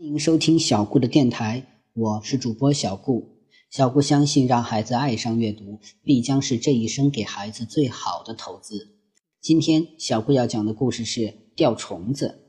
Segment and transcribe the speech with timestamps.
[0.00, 1.62] 欢迎收听小顾的电台，
[1.92, 3.36] 我是主播小顾。
[3.70, 8.96] 小顾相信，让孩子爱上阅读，必将是这一生给孩子最好的投资。
[9.42, 12.46] 今天小顾要讲的故事是钓虫子。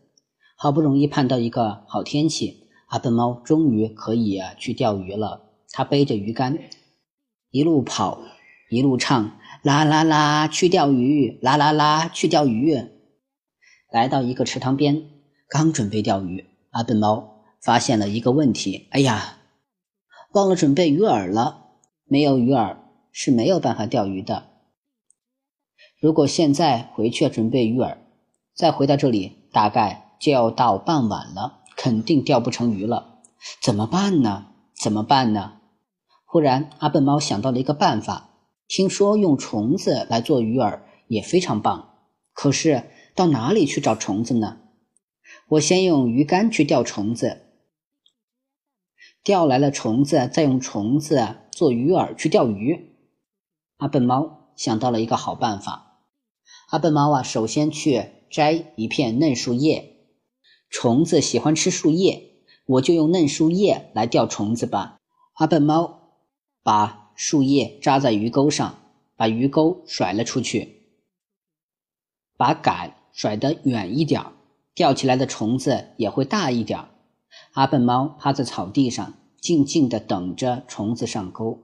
[0.55, 5.49] 好不容易盼到一个好天气，阿笨猫终于可以啊去钓鱼了。
[5.71, 6.57] 他背着鱼竿，
[7.49, 8.21] 一路跑，
[8.69, 12.77] 一路唱，啦啦啦，去钓鱼，啦啦啦，去钓鱼。
[13.91, 15.03] 来到一个池塘边，
[15.49, 17.30] 刚准备钓鱼，阿笨猫。
[17.61, 19.37] 发现了一个问题，哎呀，
[20.31, 21.67] 忘了准备鱼饵了。
[22.05, 22.77] 没有鱼饵
[23.11, 24.47] 是没有办法钓鱼的。
[25.99, 27.97] 如果现在回去准备鱼饵，
[28.55, 33.19] 再回到这里，大概就要到傍晚了，肯定钓不成鱼了。
[33.61, 34.47] 怎么办呢？
[34.73, 35.59] 怎么办呢？
[36.25, 38.29] 忽然，阿笨猫想到了一个办法。
[38.67, 41.89] 听说用虫子来做鱼饵也非常棒，
[42.33, 44.57] 可是到哪里去找虫子呢？
[45.49, 47.41] 我先用鱼竿去钓虫子。
[49.23, 52.95] 钓来了虫子，再用虫子做鱼饵去钓鱼。
[53.77, 56.05] 阿笨猫想到了一个好办法。
[56.69, 60.07] 阿笨猫啊，首先去摘一片嫩树叶。
[60.69, 64.97] 虫子喜欢吃树叶，我就用嫩树叶来钓虫子吧。
[65.33, 66.15] 阿笨猫
[66.63, 68.79] 把树叶扎在鱼钩上，
[69.15, 70.87] 把鱼钩甩了出去，
[72.37, 74.23] 把杆甩得远一点，
[74.73, 76.79] 钓起来的虫子也会大一点。
[77.53, 81.59] 阿笨猫趴在草地上，静静地等着虫子上钩。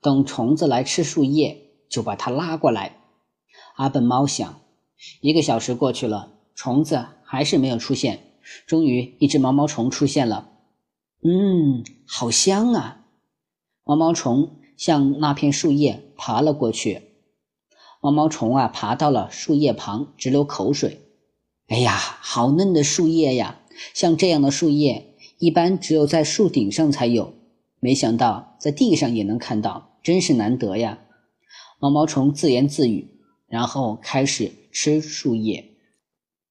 [0.00, 2.96] 等虫子来吃树叶，就把它拉过来。
[3.76, 4.60] 阿笨猫想，
[5.20, 8.38] 一个小时过去了，虫子还是没有出现。
[8.66, 10.50] 终于，一只毛毛虫出现了。
[11.22, 13.06] 嗯，好香啊！
[13.84, 17.12] 毛毛虫向那片树叶爬了过去。
[18.00, 21.00] 毛毛虫啊，爬到了树叶旁，直流口水。
[21.68, 23.60] 哎呀，好嫩的树叶呀！
[23.92, 27.34] 像这样的树叶，一般只有在树顶上才有，
[27.80, 30.98] 没想到在地上也能看到，真是难得呀！
[31.80, 33.08] 毛毛虫自言自语，
[33.46, 35.72] 然后开始吃树叶。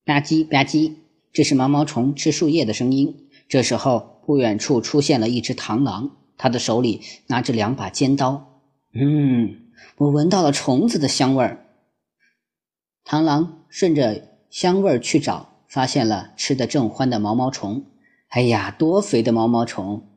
[0.06, 0.94] 吧唧吧唧，
[1.32, 3.30] 这是毛毛虫吃树叶的声音。
[3.48, 8.62] 这时候，不远处出现了一只螳螂，它的手里拿着两把尖刀。
[8.94, 11.66] 嗯，我闻到了虫子的香味儿。
[13.06, 15.53] 螳螂顺着香味儿去找。
[15.74, 17.88] 发现了吃得正欢的毛毛虫，
[18.28, 20.08] 哎呀，多肥的毛毛虫！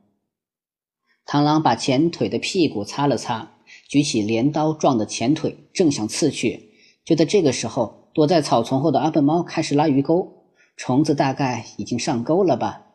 [1.25, 3.53] 螳螂把前腿的屁股擦了擦，
[3.89, 6.75] 举起镰刀状的前腿，正想刺去。
[7.06, 12.89] 就在这个时候，躲在草丛后的阿笨猫开始拉鱼钩，虫子大概已经上钩了吧？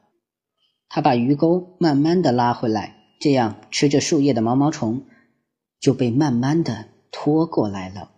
[0.88, 5.08] 他把鱼钩慢慢的拉回来，这样吃着树叶的毛毛虫
[5.80, 8.12] 就被慢慢的拖过来了。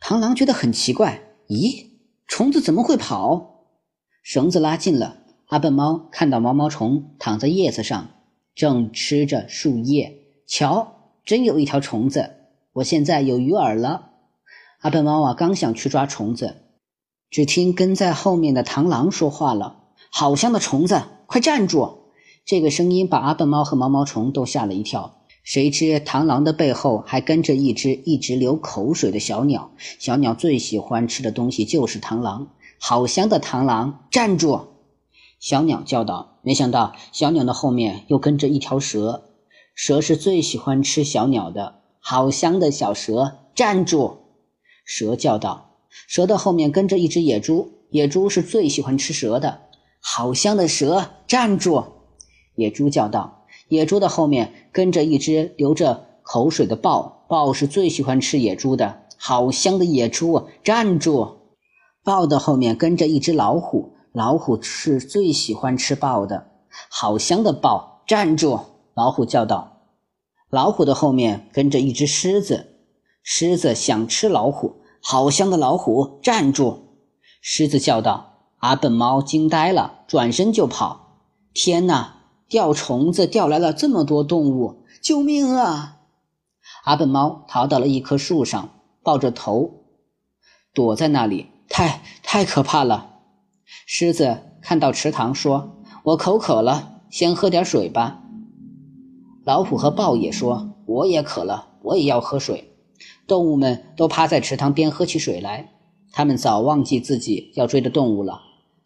[0.00, 1.89] 螳螂觉得很奇怪，咦？
[2.30, 3.66] 虫子怎么会跑？
[4.22, 8.06] 绳子拉近了，阿笨猫看到毛毛虫躺在叶子上，
[8.54, 10.16] 正吃着树叶。
[10.46, 12.30] 瞧，真有一条虫子！
[12.74, 14.10] 我现在有鱼饵了。
[14.78, 16.54] 阿笨猫啊，刚想去抓虫子，
[17.30, 22.12] 只听跟在后面的螳螂说话了：“好香的虫子，快站住！”
[22.46, 25.19] 这个声音把阿笨猫和毛毛虫都吓了一跳。
[25.42, 32.48] 谁知螳螂的背后还跟着一只一直流口水的小鸟，小鸟最喜欢吃的东西就是螳螂。
[32.78, 34.68] 好香的螳螂，站住！
[35.38, 36.38] 小鸟叫道。
[36.42, 39.24] 没想到小鸟的后面又跟着一条蛇，
[39.74, 41.80] 蛇是最喜欢吃小鸟的。
[41.98, 44.18] 好香的小蛇，站住！
[44.84, 45.76] 蛇叫道。
[46.06, 49.62] 蛇的后面跟着一只野猪，野猪是最喜欢吃蛇的。
[50.00, 51.84] 好香的蛇，站住！
[52.54, 53.39] 野猪叫道。
[53.70, 59.02] 野猪的后面跟着一只流着口水的豹，豹是最喜欢吃野猪的。
[59.16, 61.36] 好香的野猪，站住！
[62.02, 66.48] 豹的后面跟着一只老虎，老虎是最喜欢吃豹的。
[66.90, 68.58] 好香的豹，站住！
[68.94, 69.82] 老虎叫道。
[70.50, 72.74] 老虎的后面跟着一只狮子，
[73.22, 74.80] 狮子想吃老虎。
[75.00, 76.78] 好香的老虎，站住！
[77.40, 78.26] 狮子叫道。
[78.58, 81.20] 阿笨猫惊呆了，转身就跑。
[81.54, 82.19] 天哪！
[82.50, 85.98] 钓虫子钓来了这么多动物，救命啊！
[86.82, 88.70] 阿笨猫逃到了一棵树上，
[89.04, 89.84] 抱着头
[90.74, 93.20] 躲在那里，太太可怕了。
[93.86, 98.24] 狮子看到池塘，说：“我口渴了，先喝点水吧。”
[99.46, 102.76] 老虎和豹也说：“我也渴了，我也要喝水。”
[103.28, 105.70] 动物们都趴在池塘边喝起水来，
[106.10, 108.40] 他们早忘记自己要追的动物了。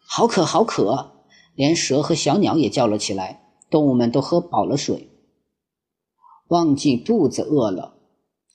[0.07, 1.13] 好渴，好渴！
[1.55, 3.41] 连蛇和小鸟也叫了起来。
[3.69, 5.09] 动物们都喝饱了水，
[6.47, 7.95] 忘记肚子饿了。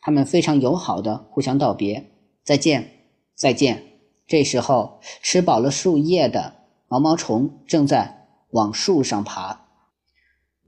[0.00, 2.10] 他们非常友好的互相道别，
[2.42, 2.90] 再见，
[3.34, 3.84] 再见。
[4.26, 6.54] 这时候，吃饱了树叶的
[6.88, 9.66] 毛毛虫正在往树上爬。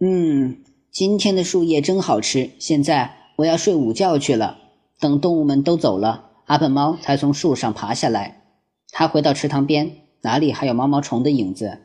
[0.01, 2.51] 嗯，今天的树叶真好吃。
[2.59, 4.59] 现在我要睡午觉去了。
[4.99, 8.43] 等动物们都走了，阿笨猫才从树上爬下来。
[8.91, 11.79] 他回到池塘边，哪里还有毛毛虫的影子？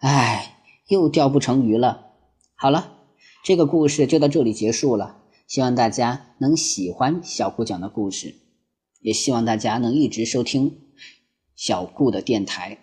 [0.00, 2.06] 唉，又钓不成鱼了。
[2.54, 2.98] 好了，
[3.44, 5.18] 这个故事就到这里结束了。
[5.48, 8.36] 希望大家能喜欢小顾讲的故事，
[9.00, 10.78] 也希望大家能一直收听
[11.54, 12.81] 小顾的电台。